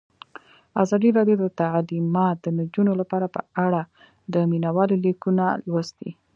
ازادي 0.83 1.09
راډیو 1.17 1.35
د 1.39 1.45
تعلیمات 1.61 2.35
د 2.41 2.47
نجونو 2.59 2.93
لپاره 3.01 3.25
په 3.35 3.41
اړه 3.65 3.81
د 4.33 4.35
مینه 4.49 4.69
والو 4.75 4.95
لیکونه 5.05 5.45
لوستي. 5.65 6.09